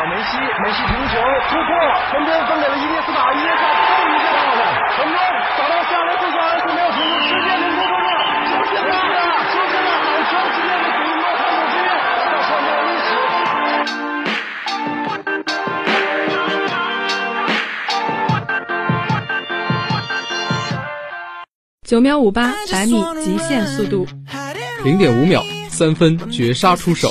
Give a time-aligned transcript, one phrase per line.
[0.00, 1.20] 到梅西，梅西停球
[1.50, 1.76] 突破，
[2.08, 4.64] 传边分给了伊涅斯塔，伊涅斯塔终于接到了，
[4.96, 5.20] 传边
[5.58, 6.40] 找到下来自传，
[6.74, 8.08] 没有停住，世界名球中了，
[8.64, 8.88] 出现了，
[9.52, 11.84] 出现了，好长时间的古莫卡姆之夜，
[12.24, 13.12] 要创造历史。
[21.86, 24.06] 九秒五八百米极限速度，
[24.82, 27.10] 零点五秒三分绝杀出手，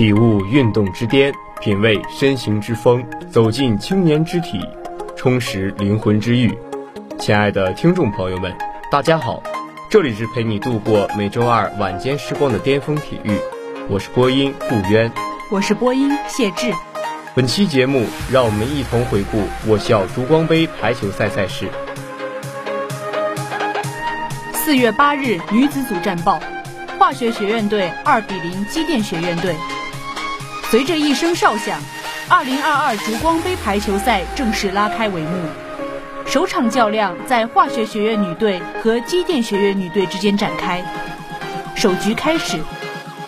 [0.00, 4.58] 体悟运动之巅，品味身形之风，走进青年之体，
[5.14, 6.58] 充实灵魂之欲。
[7.18, 8.50] 亲爱的听众朋友们，
[8.90, 9.42] 大家好。
[9.90, 13.38] 这里是陪你度过每周二晚间时光的巅峰体育，
[13.90, 15.12] 我是播音顾渊，
[15.50, 16.72] 我是播音谢志。
[17.34, 21.68] 本期节目，让我们一同回顾我校烛光杯排球赛赛事。
[24.54, 26.40] 四月八日女子组战报：
[26.98, 29.54] 化学学院队二比零机电学院队。
[30.70, 31.80] 随着一声哨响，
[32.28, 35.48] 二零二二烛光杯排球赛正式拉开帷幕。
[36.24, 40.80] 首场较量在化学学院女队和机电学院女队之间展开。
[41.74, 42.60] 首局开始，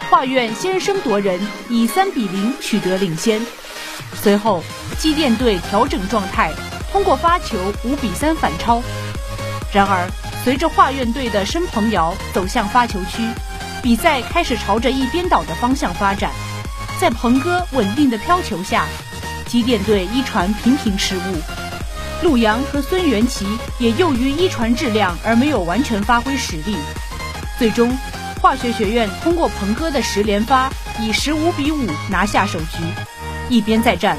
[0.09, 3.45] 化院先声夺人，以三比零取得领先。
[4.15, 4.63] 随后，
[4.97, 6.53] 机电队调整状态，
[6.93, 8.81] 通过发球五比三反超。
[9.73, 10.09] 然而，
[10.45, 13.25] 随着化院队的申鹏瑶走向发球区，
[13.83, 16.31] 比赛开始朝着一边倒的方向发展。
[17.03, 18.87] 在鹏哥稳定的飘球下，
[19.49, 21.21] 机电队一传频频失误。
[22.23, 23.45] 陆阳和孙元奇
[23.81, 26.77] 也由于一传质量而没有完全发挥实力，
[27.59, 27.93] 最终，
[28.41, 30.71] 化学学院通过鹏哥的十连发，
[31.01, 32.79] 以十五比五拿下首局。
[33.49, 34.17] 一边再战，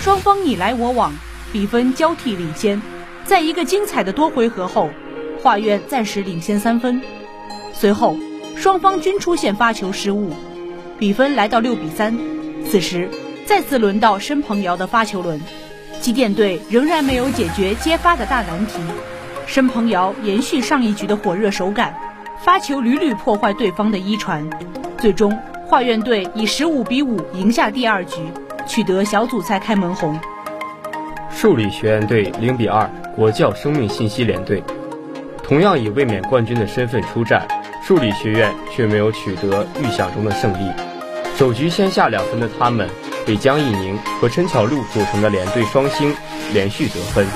[0.00, 1.12] 双方你来我往，
[1.52, 2.80] 比分交替领先。
[3.26, 4.88] 在一个精彩的多回合后，
[5.42, 7.02] 化院暂时领先三分。
[7.74, 8.16] 随后，
[8.56, 10.34] 双方均出现发球失误，
[11.02, 12.16] 比分来到六比三。
[12.64, 13.10] 此时，
[13.44, 15.40] 再次轮到申鹏瑶的发球轮。
[16.00, 18.74] 机电队仍然没有解决接发的大难题，
[19.44, 21.92] 申鹏瑶延续上一局的火热手感，
[22.44, 24.48] 发球屡屡破坏对方的一传，
[24.96, 25.36] 最终
[25.66, 28.18] 化院队以十五比五赢下第二局，
[28.68, 30.16] 取得小组赛开门红。
[31.32, 34.62] 数理学院队零比二国教生命信息联队，
[35.42, 37.44] 同样以卫冕冠军的身份出战，
[37.82, 40.70] 数理学院却没有取得预想中的胜利，
[41.42, 42.88] 首局先下两分的他们。
[43.26, 46.14] 被江一宁和陈巧璐组成的联队双星
[46.52, 47.26] 连续得分，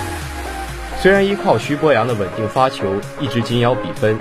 [1.01, 2.87] 虽然依靠徐博洋的稳定发球
[3.21, 4.17] 一直紧咬比分，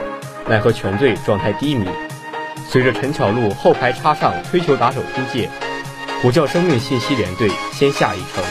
[0.47, 1.88] 奈何全队状态低迷。
[2.68, 5.47] 随着陈巧璐后排插上推球打手出界，
[6.19, 8.44] 虎啸生命信息联队先下一城。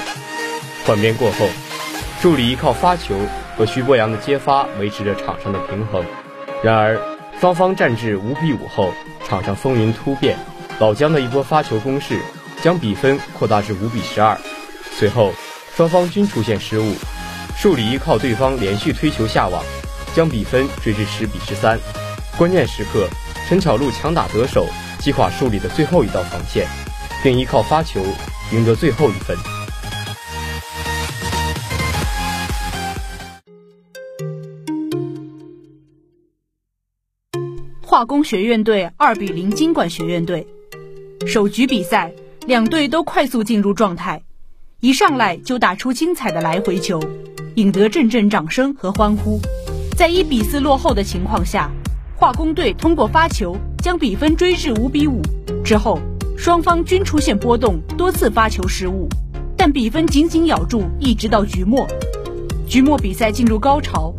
[0.86, 1.48] 换边过后，
[2.22, 3.16] 助理依靠发球
[3.56, 6.04] 和徐博洋的接发维持着场上的平衡。
[6.62, 6.96] 然而，
[7.40, 8.92] 双方战至五比五后，
[9.26, 10.36] 场上风云突变，
[10.78, 12.18] 老姜的一波发球攻势。
[12.62, 14.38] 将比分扩大至五比十二，
[14.90, 15.34] 随后
[15.76, 16.94] 双方均出现失误，
[17.54, 19.62] 数里依靠对方连续推球下网，
[20.14, 21.78] 将比分追至十比十三。
[22.38, 23.06] 关键时刻，
[23.46, 24.66] 陈巧璐强打得手，
[24.98, 26.66] 击垮数里的最后一道防线，
[27.22, 28.02] 并依靠发球
[28.50, 29.36] 赢得最后一分。
[37.82, 40.46] 化工学院队二比零经管学院队，
[41.26, 42.12] 首局比赛。
[42.46, 44.22] 两队都快速进入状态，
[44.80, 47.00] 一上来就打出精彩的来回球，
[47.54, 49.40] 引得阵阵掌声和欢呼。
[49.96, 51.70] 在一比四落后的情况下，
[52.14, 55.22] 化工队通过发球将比分追至五比五。
[55.64, 55.98] 之后，
[56.36, 59.08] 双方均出现波动，多次发球失误，
[59.56, 61.86] 但比分紧紧咬住，一直到局末。
[62.68, 64.14] 局末比赛进入高潮，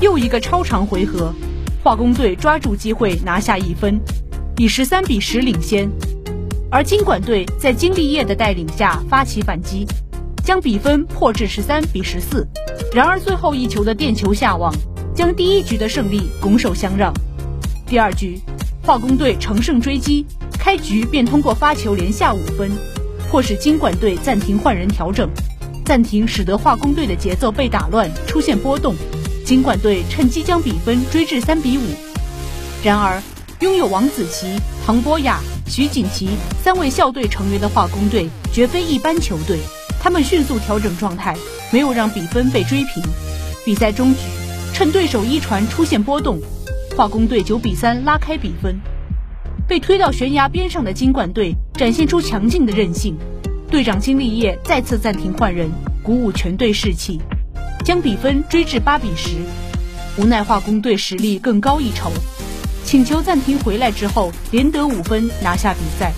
[0.00, 1.34] 又一个超长回合，
[1.82, 4.00] 化工队抓住机会拿下一分，
[4.58, 5.90] 以十三比十领先。
[6.74, 9.86] 而经管队在金立业的带领下发起反击，
[10.42, 12.44] 将比分破至十三比十四。
[12.92, 14.74] 然而最后一球的垫球下网，
[15.14, 17.14] 将第一局的胜利拱手相让。
[17.86, 18.40] 第二局，
[18.82, 20.26] 化工队乘胜追击，
[20.58, 22.68] 开局便通过发球连下五分，
[23.30, 25.30] 迫使经管队暂停换人调整。
[25.84, 28.96] 暂停使得化工队的节奏被打乱，出现波动。
[29.46, 31.82] 金管队趁机将比分追至三比五，
[32.82, 33.22] 然而
[33.60, 36.28] 拥有王子奇、唐波亚、徐锦旗
[36.62, 39.58] 三位校队成员的化工队绝非一般球队，
[40.00, 41.34] 他们迅速调整状态，
[41.72, 43.02] 没有让比分被追平。
[43.64, 44.20] 比赛终局，
[44.72, 46.38] 趁对手一传出现波动，
[46.96, 48.78] 化工队九比三拉开比分。
[49.66, 53.16] 被推到悬崖边上的金管队展现出强劲的韧性，
[53.70, 55.70] 队长金立业再次暂停换人，
[56.02, 57.18] 鼓舞全队士气，
[57.82, 59.30] 将比分追至八比十。
[60.18, 62.12] 无奈化工队实力更高一筹，
[62.84, 66.12] 请求暂停回来之后，连得五分拿下比赛。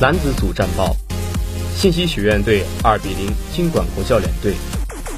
[0.00, 0.96] 男子组战报：
[1.76, 4.54] 信息学院队二比零金管国教联队。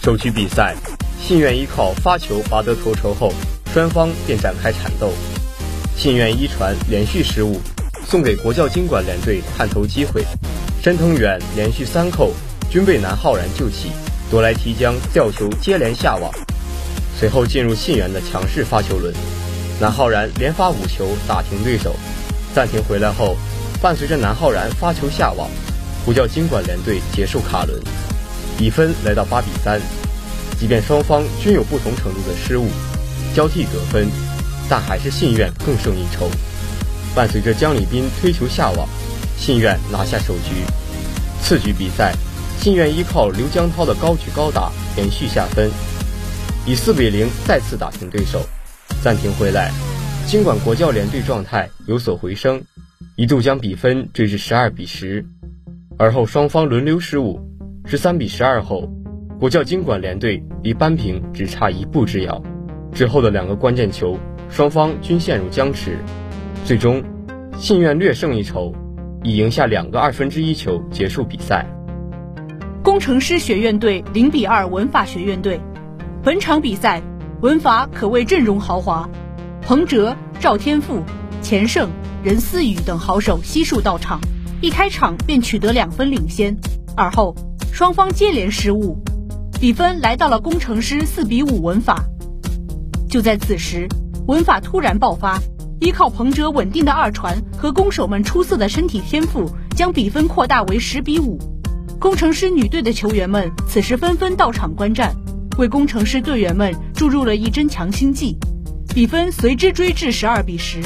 [0.03, 0.75] 首局比赛，
[1.21, 3.33] 信院依靠发球拔得头筹后，
[3.73, 5.13] 双方便展开缠斗。
[5.97, 7.61] 信院一传连续失误，
[8.07, 10.25] 送给国教经管联队探头机会。
[10.83, 12.33] 申藤远连续三扣
[12.71, 13.91] 均被南浩然救起，
[14.31, 16.33] 夺来提将吊球接连下网。
[17.19, 19.13] 随后进入信源的强势发球轮，
[19.79, 21.95] 南浩然连发五球打停对手。
[22.55, 23.37] 暂停回来后，
[23.83, 25.49] 伴随着南浩然发球下网，
[26.05, 27.79] 呼叫经管联队结束卡轮，
[28.57, 29.81] 比分来到八比三。
[30.59, 32.69] 即便双方均有不同程度的失误，
[33.35, 34.09] 交替得分。
[34.69, 36.29] 但还是信愿更胜一筹。
[37.15, 38.89] 伴随着姜礼斌推球下网，
[39.39, 40.65] 信愿拿下首局。
[41.41, 42.13] 次局比赛，
[42.61, 45.71] 信愿依靠刘江涛的高举高打连续下分，
[46.67, 48.41] 以四比零再次打平对手。
[49.07, 49.71] 暂停回来，
[50.27, 52.61] 尽管国教联队状态有所回升，
[53.15, 55.25] 一度将比分追至十二比十。
[55.97, 57.39] 而后双方轮流失误，
[57.85, 58.91] 十三比十二后，
[59.39, 62.43] 国教经管联队离扳平只差一步之遥。
[62.93, 64.19] 之后的两个关键球。
[64.51, 65.99] 双方均陷入僵持，
[66.65, 67.01] 最终
[67.57, 68.75] 信院略胜一筹，
[69.23, 71.65] 以赢下两个二分之一球结束比赛。
[72.83, 75.61] 工程师学院队零比二文法学院队，
[76.25, 77.01] 本场比赛
[77.43, 79.07] 文法可谓阵容豪华，
[79.61, 81.03] 彭哲、赵天赋、
[81.43, 81.91] 钱胜、
[82.25, 84.19] 任思雨等好手悉数到场，
[84.63, 86.57] 一开场便取得两分领先。
[86.97, 87.37] 而后
[87.71, 88.97] 双方接连失误，
[89.61, 92.03] 比分来到了工程师四比五文法。
[93.09, 93.87] 就在此时。
[94.27, 95.39] 文法突然爆发，
[95.79, 101.39] 依靠彭哲稳定的二传和攻手们出色的身体天赋，将比分扩大为十比五。
[102.01, 105.15] 工程师女队的球员们此时纷纷到场观战，
[105.59, 108.37] 为工程师队员们注入了一针强心剂。
[108.95, 110.81] 比分随之追至十二比十。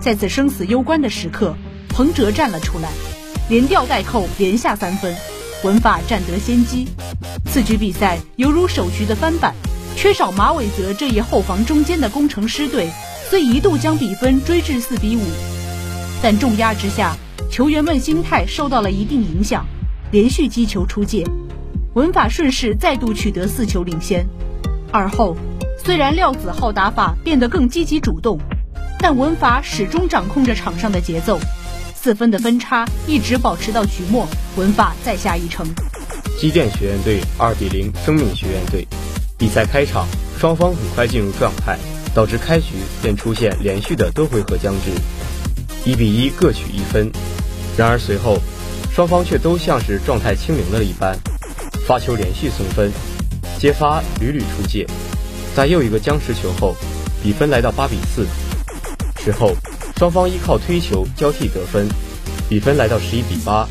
[0.00, 1.54] 在此生死攸关的时刻，
[1.90, 2.88] 彭哲站了出来，
[3.50, 5.14] 连吊带扣连下三分，
[5.62, 6.88] 文法占得先机。
[7.46, 9.54] 此局比赛犹如首局的翻版。
[9.96, 12.88] 缺少马伟泽这一后防中间的工程师队，
[13.28, 15.20] 虽一度将比分追至四比五，
[16.22, 17.14] 但重压之下，
[17.50, 19.66] 球员们心态受到了一定影响，
[20.12, 21.22] 连续击球出界，
[21.94, 24.24] 文法顺势再度取得四球领先。
[24.92, 25.36] 而后，
[25.84, 28.38] 虽然廖子浩打法变得更积极主动，
[29.00, 31.40] 但文法始终掌控着场上的节奏，
[31.94, 35.66] 四分的分差一直保持到局末，文法再下一城。
[36.38, 38.86] 机电学院队二比零生命学院队。
[39.36, 40.06] 比赛开场，
[40.38, 41.76] 双方很快进入状态，
[42.14, 47.10] 导致开局便出现连续的多回合僵持，一比一各取一分。
[47.76, 48.38] 然而随后，
[48.94, 51.16] 双方却都像是状态清零了一般，
[51.90, 52.88] 发球连续送分，
[53.58, 54.86] 接发屡屡出界。
[55.56, 56.76] 在又一个僵持球后，
[57.20, 58.24] 比分来到八比四。
[59.16, 59.56] 之后，
[59.96, 61.88] 双方依靠推球交替得分，
[62.48, 63.68] 比分来到十一比八。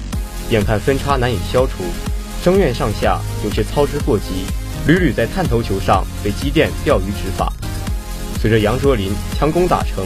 [0.50, 1.86] 眼看分差难以消除，
[2.44, 4.44] 声院上下有些操之过急。
[4.86, 7.54] 屡屡在探头球上被机电钓鱼执法，
[8.42, 10.04] 随着杨卓林强攻打成，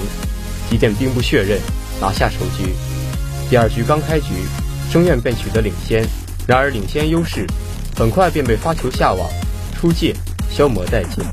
[0.70, 1.60] 机电兵不血刃
[2.00, 2.76] 拿下首局。
[3.50, 4.28] 第二局刚开局，
[4.92, 6.06] 声院便取得领先，
[6.46, 7.48] 然而领先优势
[7.96, 9.30] 很快便被发球下网、
[9.76, 10.16] 出界
[10.50, 11.24] 消磨殆尽。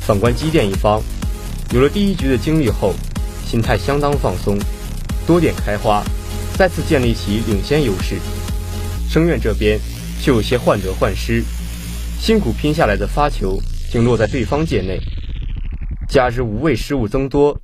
[0.00, 1.00] 反观机电一方，
[1.72, 2.92] 有了第一局的经历后，
[3.44, 4.58] 心态相当放松，
[5.26, 6.02] 多点开花，
[6.56, 8.16] 再次建立起领先优势。
[9.08, 9.78] 声院这边
[10.20, 11.42] 却有些患得患失。
[12.18, 14.98] 辛苦拼下来的发球竟落在对方界内，
[16.08, 17.56] 加之无谓失误增多，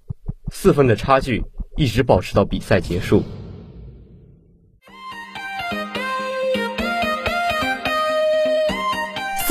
[0.52, 1.42] 四分的差距
[1.76, 3.24] 一直保持到比赛结束。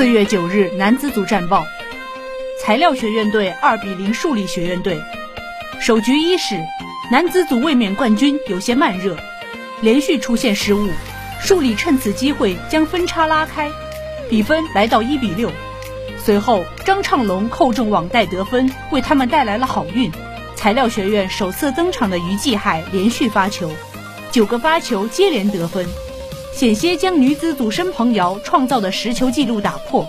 [0.01, 1.63] 四月九日男子组战报：
[2.60, 5.00] 材料学院队二比零树立学院队。
[5.79, 6.60] 首局伊始，
[7.12, 9.15] 男子组卫冕冠军有些慢热，
[9.79, 10.89] 连续出现失误，
[11.39, 13.70] 树立趁此机会将分差拉开。
[14.27, 15.51] 比分来到一比六，
[16.17, 20.12] 随后张畅龙扣中网带得分，为他们带来了好运。
[20.55, 23.70] 材料学院首次登场的于继海连续发球，
[24.31, 25.86] 九个发球接连得分。
[26.53, 30.08] 险些将女子组申鹏瑶创造的十球纪录打破。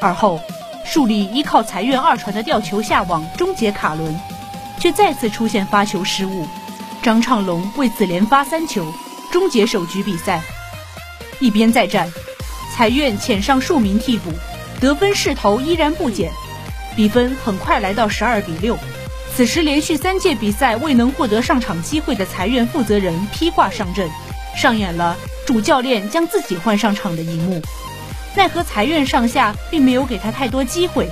[0.00, 0.40] 而后，
[0.84, 4.18] 树立依靠财院二传的吊球下网终结卡伦，
[4.80, 6.46] 却再次出现发球失误。
[7.02, 8.92] 张畅龙为此连发三球，
[9.30, 10.40] 终结首局比赛。
[11.38, 12.10] 一边再战，
[12.74, 14.30] 财院遣上数名替补，
[14.80, 16.30] 得分势头依然不减，
[16.96, 18.76] 比分很快来到十二比六。
[19.34, 24.08] 此时，连续三届比赛未能获得上场机会的财院负责人披挂上阵，
[24.56, 27.60] 上演了主教练将自己换上场的一幕。
[28.34, 31.08] 奈何财院上下并没有给他太多机会，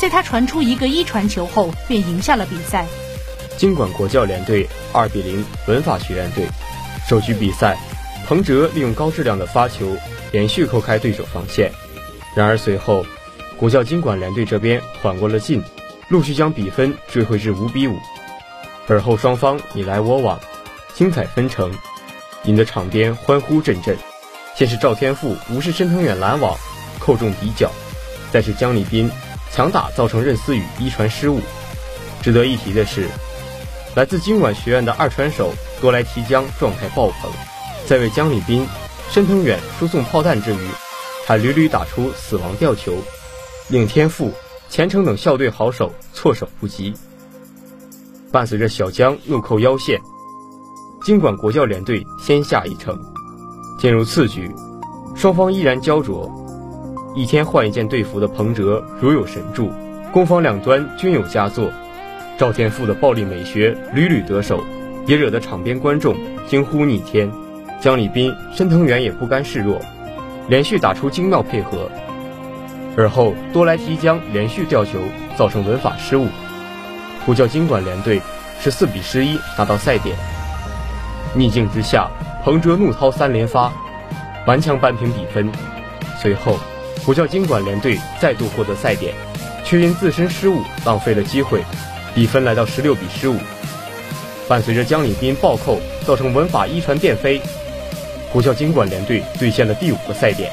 [0.00, 2.86] 在他传出一个一传球后，便赢下了比赛。
[3.56, 6.46] 经管国教联队二比零文法学院队，
[7.08, 7.76] 首局比赛，
[8.26, 9.96] 彭哲利用高质量的发球
[10.30, 11.70] 连续扣开对手防线，
[12.34, 13.04] 然而随后
[13.56, 15.62] 国教经管联队这边缓过了劲。
[16.08, 17.96] 陆续将比分追回至五比五，
[18.88, 20.40] 而后双方你来我往，
[20.92, 21.72] 精彩纷呈，
[22.44, 23.96] 引得场边欢呼阵阵。
[24.56, 26.56] 先是赵天赋无视申腾远拦网，
[26.98, 27.70] 扣中底角，
[28.32, 29.10] 再是姜立斌
[29.50, 31.40] 强打造成任思雨一传失误。
[32.22, 33.08] 值得一提的是，
[33.94, 37.30] 来自经管学院的二传手多来提江状态爆棚，
[37.86, 38.66] 在为姜立斌、
[39.10, 40.68] 申腾远输送炮弹之余，
[41.26, 42.94] 还屡屡打出死亡吊球，
[43.68, 44.32] 令天赋。
[44.68, 46.94] 前程等校队好手措手不及。
[48.30, 50.00] 伴随着小江怒扣腰线，
[51.02, 52.98] 经管国教联队先下一城。
[53.78, 54.54] 进入次局，
[55.14, 56.30] 双方依然焦灼。
[57.16, 59.70] 一天换一件队服的彭哲如有神助，
[60.12, 61.70] 攻防两端均有佳作。
[62.38, 64.60] 赵天赋的暴力美学屡屡得手，
[65.06, 66.14] 也惹得场边观众
[66.46, 67.30] 惊呼逆天。
[67.80, 69.80] 江礼斌、申腾远也不甘示弱，
[70.48, 71.90] 连续打出精妙配合。
[72.96, 74.98] 而后多来提江连续吊球，
[75.36, 76.26] 造成文法失误。
[77.24, 78.20] 呼叫经管联队
[78.60, 80.14] 十四比十一拿到赛点。
[81.34, 82.08] 逆境之下，
[82.44, 83.72] 彭哲怒掏三连发，
[84.46, 85.50] 顽强扳平比分。
[86.20, 86.58] 随后，
[87.04, 89.14] 呼啸经管联队再度获得赛点，
[89.64, 91.62] 却因自身失误浪费了机会，
[92.14, 93.36] 比分来到十六比十五。
[94.48, 97.40] 伴随着姜礼斌暴扣，造成文法一传电飞，
[98.32, 100.50] 呼啸经管联队兑现了第五个赛点。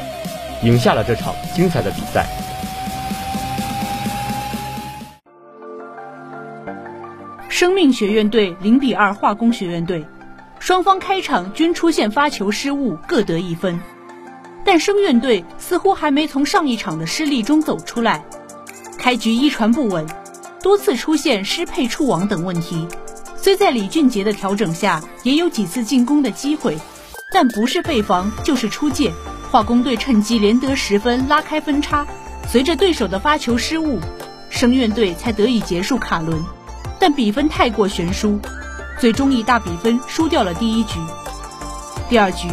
[0.63, 2.25] 赢下了这场精彩的比赛。
[7.47, 10.03] 生命学院队零比二化工学院队，
[10.59, 13.79] 双方开场均出现发球失误，各得一分。
[14.65, 18.25] 但声院队似乎还没从上一场的失利中走出来，
[18.97, 20.05] 开局一传不稳，
[20.61, 22.87] 多次出现失配触网等问题。
[23.37, 26.77] 虽在李俊杰的调整下，也有几次进攻的机会，
[27.31, 29.13] 但不是被防就是出界。
[29.49, 32.05] 化工队趁机连得十分，拉开分差。
[32.49, 34.01] 随着对手的发球失误，
[34.49, 36.43] 声院队才得以结束卡轮，
[36.99, 38.37] 但比分太过悬殊，
[38.99, 40.99] 最终以大比分输掉了第一局。
[42.09, 42.47] 第二局，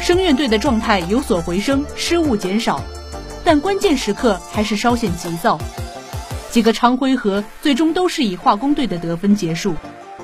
[0.00, 2.80] 声院队的状态有所回升，失误减少，
[3.44, 5.58] 但关键时刻还是稍显急躁。
[6.50, 9.74] 几个长回合最终都是以化工队的得分结束。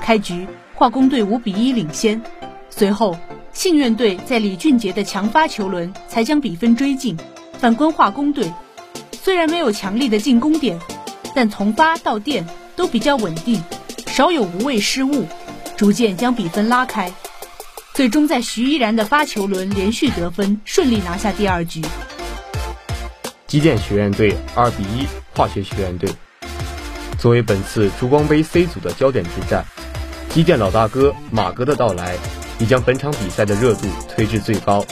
[0.01, 2.21] 开局，化工队五比一领先，
[2.71, 3.17] 随后。
[3.53, 7.17] 信院队在李俊杰的强发球轮才将比分追进。
[7.59, 8.53] 反观化工队，
[9.23, 10.79] 虽然没有强力的进攻点，
[11.35, 12.47] 但从发到电
[12.77, 13.65] 都比较稳定，
[14.09, 15.25] 少有无谓失误，
[15.77, 17.13] 逐渐将比分拉开。
[17.95, 21.83] 最终在徐依然的发球轮连续得分，顺利拿下第二局。
[23.47, 26.11] 机电学院队二比一化学学院队。
[27.19, 29.65] 作为本次烛光杯 C 组的焦点之战，
[30.29, 32.17] 机电老大哥马哥的到来。
[32.59, 34.83] 已将本场比赛的热度推至最高，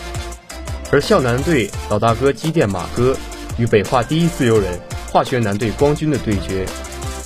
[0.92, 3.16] 而校男队老大哥机电马哥
[3.56, 4.78] 与北化第一自由人
[5.10, 6.66] 化学男队光军的对决，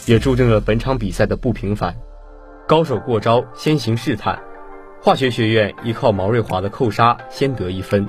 [0.06, 1.92] 也注定了本场比赛的不平凡。
[2.68, 4.38] 高手过招，先行试探，
[5.00, 8.06] 化学学院依靠毛瑞华的扣杀先得一分，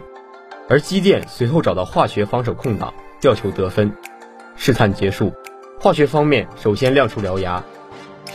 [0.68, 3.90] 而机电随后找到化学防守空档，吊球得分。
[4.58, 5.34] 试探结束，
[5.80, 7.64] 化学方面首先亮出獠牙，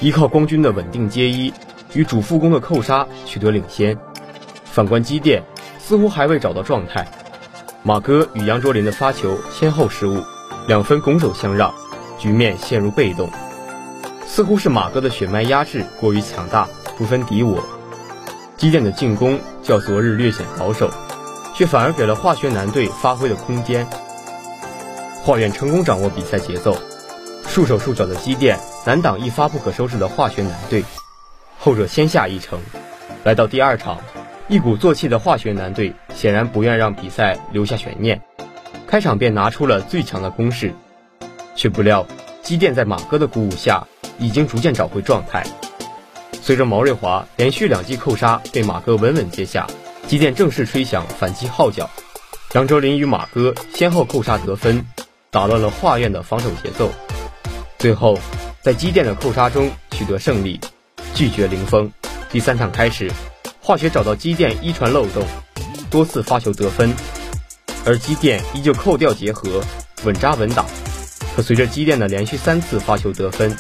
[0.01, 1.53] 依靠光军的稳定接一。
[1.93, 3.95] 与主副攻的扣杀取得领先，
[4.65, 5.43] 反观机电
[5.79, 7.07] 似乎还未找到状态。
[7.83, 10.23] 马哥与杨卓林的发球先后失误，
[10.67, 11.71] 两分拱手相让，
[12.19, 13.29] 局面陷入被动。
[14.35, 17.65] 似乎是马哥的血脉压制过于强大，不分敌我。
[18.57, 20.91] 机电的进攻较昨日略显保守，
[21.55, 23.87] 却反而给了化学男队发挥的空间。
[25.23, 26.77] 化院成功掌握比赛节奏，
[27.47, 30.85] 束手束脚的机电难挡一发不可收拾的化学男队。
[31.57, 32.59] 后者先下一城，
[33.23, 34.01] 来到第二场，
[34.49, 38.21] 一鼓作气的化学男队显然不愿让比赛留下悬念，
[38.89, 40.75] 开场便拿出了最强的攻势，
[41.55, 42.05] 却不料
[42.43, 43.87] 机电在马哥的鼓舞下，
[44.19, 45.45] 已经逐渐找回状态。
[46.41, 49.67] 随着毛瑞华连续两记扣杀被马哥稳稳接下，
[50.07, 51.89] 机电正式吹响反击号角。
[52.53, 54.85] 杨哲林与马哥先后扣杀得分，
[55.31, 56.91] 打乱了华苑的防守节奏。
[57.79, 58.19] 最后，
[58.63, 60.61] 在机电的扣杀中取得胜利，
[61.15, 61.91] 拒绝零封。
[62.31, 63.11] 第三场开始，
[63.61, 65.25] 化学找到机电一传漏洞，
[65.91, 66.95] 多次发球得分，
[67.85, 69.63] 而机电依旧扣吊结合，
[70.05, 70.65] 稳扎稳打。
[71.35, 73.57] 可随着机电的连续三次发球得分，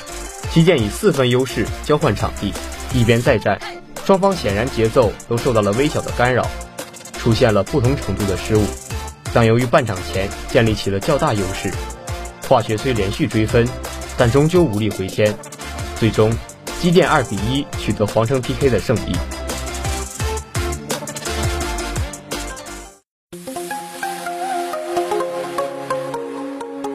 [0.51, 2.53] 机电以四分优势交换场地，
[2.93, 3.61] 一边再战，
[4.05, 6.47] 双方显然节奏都受到了微小的干扰，
[7.19, 8.65] 出现了不同程度的失误。
[9.33, 11.73] 但由于半场前建立起了较大优势，
[12.49, 13.69] 化学虽连续追分，
[14.17, 15.35] 但终究无力回天，
[15.99, 16.33] 最终。
[16.81, 19.17] 机电二比一取得皇城 PK 的胜利。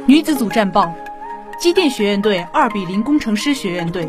[0.06, 0.94] 女子组战报：
[1.60, 4.08] 机电学院队二比零工程师学院队。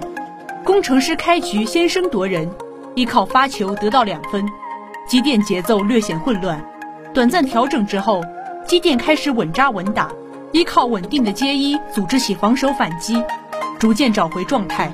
[0.62, 2.48] 工程师开局先声夺人，
[2.94, 4.46] 依靠发球得到两分。
[5.08, 6.64] 机电节奏略显混乱，
[7.12, 8.22] 短暂调整之后，
[8.64, 10.12] 机电开始稳扎稳打，
[10.52, 13.20] 依靠稳定的接一组织起防守反击，
[13.80, 14.88] 逐渐找回状态。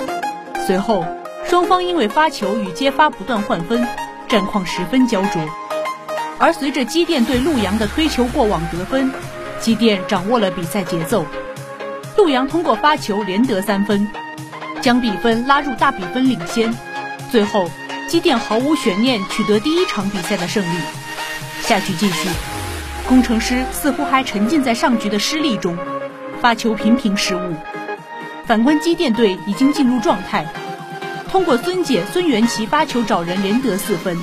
[0.66, 1.04] 随后，
[1.44, 3.86] 双方因为发球与接发不断换分，
[4.28, 5.42] 战况十分焦灼。
[6.38, 9.12] 而随着机电对陆阳的推球过网得分，
[9.60, 11.22] 机电掌握了比赛节奏。
[12.16, 14.08] 陆阳通过发球连得三分，
[14.80, 16.74] 将比分拉入大比分领先。
[17.30, 17.70] 最后，
[18.08, 20.78] 机电毫无悬念取得第一场比赛的胜利。
[21.62, 22.28] 下局继续，
[23.06, 25.76] 工程师似乎还沉浸在上局的失利中，
[26.40, 27.54] 发球频频失误。
[28.46, 30.46] 反观机电队已经进入状态，
[31.30, 34.16] 通过孙姐孙元琪发球找人连得四分，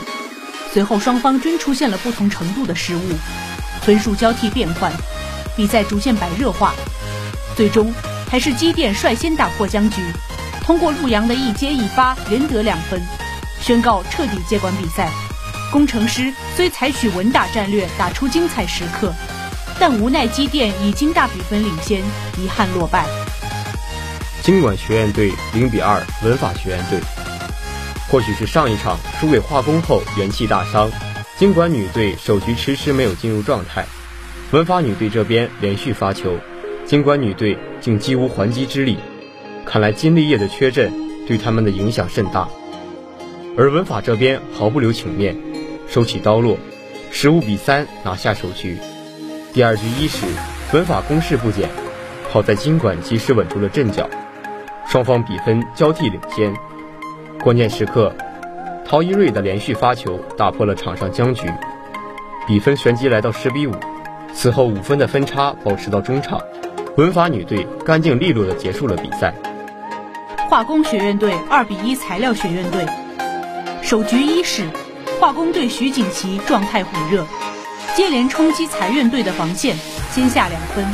[0.71, 3.01] 随后双方均出现了不同程度的失误，
[3.81, 4.91] 分数交替变换，
[5.55, 6.73] 比赛逐渐白热化，
[7.55, 7.93] 最终
[8.29, 10.01] 还是机电率先打破僵局，
[10.61, 13.01] 通过陆阳的一接一发连得两分，
[13.61, 15.09] 宣告彻底接管比赛。
[15.71, 19.13] 工程师虽采取稳打战略打出精彩时刻，
[19.79, 21.99] 但无奈机电已经大比分领先，
[22.37, 23.05] 遗憾落败。
[24.41, 26.99] 经管学院队零比二文法学院队，
[28.09, 30.91] 或许是上一场输给化工后元气大伤，
[31.37, 33.85] 经管女队首局迟迟没有进入状态。
[34.51, 36.37] 文法女队这边连续发球，
[36.85, 38.97] 经管女队竟几无还击之力，
[39.65, 40.91] 看来金立业的缺阵
[41.27, 42.47] 对他们的影响甚大。
[43.57, 45.35] 而文法这边毫不留情面，
[45.87, 46.57] 收起刀落，
[47.11, 48.77] 十五比三拿下首局。
[49.53, 50.25] 第二局伊始，
[50.73, 51.69] 文法攻势不减，
[52.29, 54.09] 好在金管及时稳住了阵脚。
[54.85, 56.53] 双方比分交替领先，
[57.41, 58.13] 关键时刻，
[58.85, 61.47] 陶一瑞的连续发球打破了场上僵局，
[62.45, 63.73] 比分旋即来到十比五。
[64.33, 66.41] 此后五分的分差保持到中场，
[66.95, 69.33] 文法女队干净利落地结束了比赛。
[70.47, 72.85] 化工学院队二比一材料学院队，
[73.81, 74.67] 首局伊始，
[75.19, 77.25] 化工队徐锦旗状态火热，
[77.95, 79.75] 接连冲击财院队的防线，
[80.11, 80.85] 先下两分。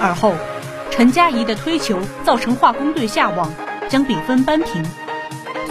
[0.00, 0.34] 而后。
[0.90, 3.50] 陈佳怡的推球造成化工队下网，
[3.88, 4.84] 将比分扳平。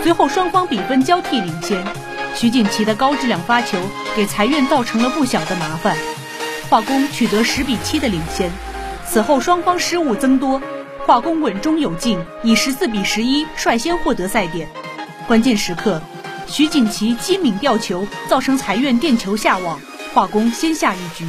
[0.01, 1.85] 随后双方比分交替领先，
[2.33, 3.77] 徐锦旗的高质量发球
[4.15, 5.95] 给财院造成了不小的麻烦，
[6.71, 8.49] 化工取得十比七的领先。
[9.11, 10.61] 此后双方失误增多，
[11.05, 14.69] 化工稳中有进，以十四比十一率先获得赛点。
[15.27, 16.01] 关键时刻，
[16.47, 19.77] 徐锦旗机敏吊球造成财院垫球下网，
[20.13, 21.27] 化工先下一局。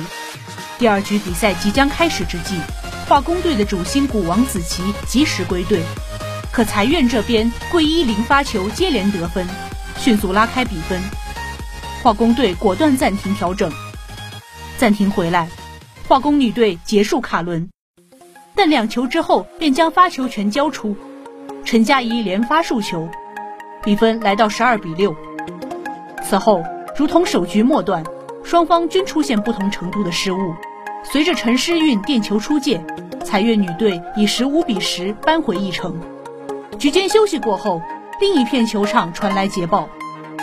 [0.79, 2.55] 第二局比赛即将开始之际。
[3.09, 5.83] 化工队的主心骨王子琪及时归队，
[6.53, 9.45] 可财院这边桂一零发球接连得分，
[9.99, 11.03] 迅速拉开比分。
[12.01, 13.73] 化工队果断暂停调整，
[14.79, 15.49] 暂停回来，
[16.13, 17.71] 化工女队结束卡轮，
[18.55, 20.95] 但两球之后便将发球权交出，
[21.65, 23.09] 陈佳怡连发数球，
[23.83, 25.17] 比分来到十二比六。
[26.23, 26.63] 此后，
[26.95, 28.05] 如同首局末段，
[28.45, 30.55] 双方均出现不同程度的失误。
[31.03, 32.85] 随着陈诗韵垫球出界，
[33.25, 35.99] 财院女队以十五比十扳回一城。
[36.79, 37.81] 局间休息过后，
[38.21, 39.89] 另一片球场传来捷报：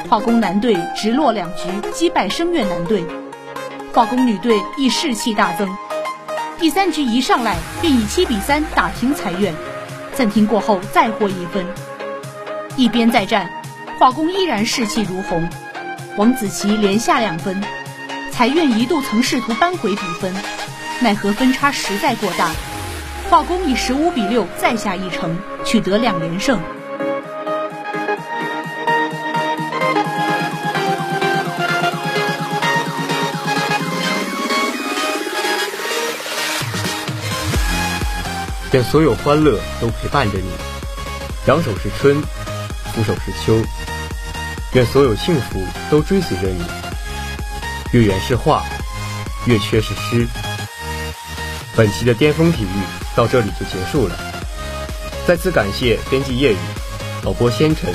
[0.10, 3.04] 化工男队直落两局击败声乐男队，
[3.92, 5.68] 化工女队亦士气大增。
[6.60, 9.54] 第三局一上来便以七比三打平财院，
[10.14, 11.66] 暂停过后再获一分。
[12.76, 13.50] 一边再战，
[13.98, 15.50] 化工依然士气如虹，
[16.18, 17.62] 王子琪连下两分。
[18.32, 20.34] 财院一度曾试图扳回比分，
[21.02, 22.52] 奈何分差实在过大，
[23.30, 26.60] 化工以十五比六再下一城，取得两连胜。
[38.72, 40.52] 愿所有欢乐都陪伴着你，
[41.48, 42.22] 扬手是春，
[42.94, 43.60] 俯手是秋。
[44.74, 46.64] 愿所有幸福都追随着你。
[47.92, 48.64] 月圆是画，
[49.46, 50.28] 月缺是诗。
[51.76, 52.68] 本期的巅峰体育
[53.16, 54.16] 到这里就结束了，
[55.26, 56.58] 再次感谢编辑夜雨、
[57.24, 57.92] 导播仙尘，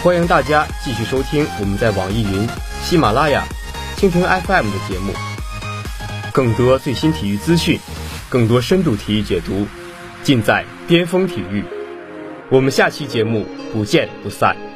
[0.00, 2.48] 欢迎大家继续收听我们在网易云、
[2.84, 3.44] 喜马拉雅、
[3.96, 5.12] 蜻蜓 FM 的节目，
[6.32, 7.80] 更多最新体育资讯，
[8.34, 9.64] 更多深度体育解读，
[10.24, 11.62] 尽在巅峰体育。
[12.48, 14.73] 我们下期节目不见不散。